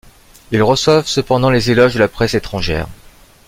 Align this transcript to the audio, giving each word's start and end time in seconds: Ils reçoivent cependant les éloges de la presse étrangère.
Ils 0.49 0.63
reçoivent 0.63 1.05
cependant 1.05 1.51
les 1.51 1.69
éloges 1.69 1.93
de 1.93 1.99
la 1.99 2.07
presse 2.07 2.33
étrangère. 2.33 2.87